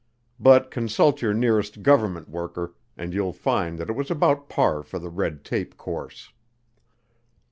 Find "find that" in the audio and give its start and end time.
3.33-3.87